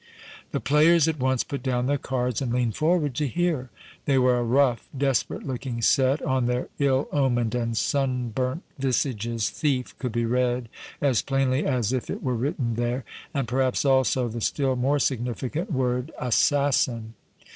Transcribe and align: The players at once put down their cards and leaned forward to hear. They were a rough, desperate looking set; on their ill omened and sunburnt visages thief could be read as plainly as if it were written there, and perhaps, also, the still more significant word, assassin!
The 0.49 0.59
players 0.59 1.07
at 1.07 1.19
once 1.19 1.43
put 1.43 1.61
down 1.61 1.85
their 1.85 1.99
cards 1.99 2.41
and 2.41 2.51
leaned 2.51 2.75
forward 2.75 3.13
to 3.13 3.27
hear. 3.27 3.69
They 4.05 4.17
were 4.17 4.39
a 4.39 4.43
rough, 4.43 4.89
desperate 4.97 5.45
looking 5.45 5.79
set; 5.83 6.23
on 6.23 6.47
their 6.47 6.69
ill 6.79 7.07
omened 7.11 7.53
and 7.53 7.77
sunburnt 7.77 8.63
visages 8.79 9.51
thief 9.51 9.95
could 9.99 10.11
be 10.11 10.25
read 10.25 10.69
as 11.01 11.21
plainly 11.21 11.67
as 11.67 11.93
if 11.93 12.09
it 12.09 12.23
were 12.23 12.33
written 12.33 12.73
there, 12.73 13.03
and 13.31 13.47
perhaps, 13.47 13.85
also, 13.85 14.27
the 14.27 14.41
still 14.41 14.75
more 14.75 14.97
significant 14.97 15.71
word, 15.71 16.11
assassin! 16.19 17.13